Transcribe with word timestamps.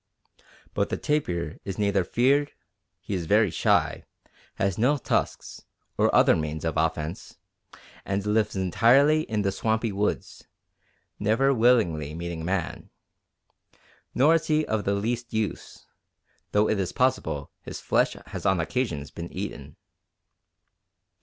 But 0.73 0.89
the 0.89 0.97
tapir 0.97 1.59
is 1.63 1.77
neither 1.77 2.03
feared 2.03 2.53
(he 3.01 3.13
is 3.13 3.27
very 3.27 3.51
shy, 3.51 4.03
has 4.55 4.75
no 4.79 4.97
tusks 4.97 5.63
or 5.95 6.09
other 6.15 6.35
means 6.35 6.65
of 6.65 6.75
offence, 6.75 7.37
and 8.03 8.25
lives 8.25 8.55
entirely 8.55 9.21
in 9.21 9.43
the 9.43 9.51
swampy 9.51 9.91
woods, 9.91 10.47
never 11.19 11.53
willingly 11.53 12.15
meeting 12.15 12.43
man); 12.43 12.89
nor 14.15 14.33
is 14.33 14.47
he 14.47 14.65
of 14.65 14.85
the 14.85 14.95
least 14.95 15.33
use, 15.33 15.85
though 16.51 16.67
it 16.67 16.79
is 16.79 16.91
possible 16.91 17.51
his 17.61 17.79
flesh 17.79 18.15
has 18.25 18.43
on 18.43 18.59
occasions 18.59 19.11
been 19.11 19.31
eaten. 19.31 19.75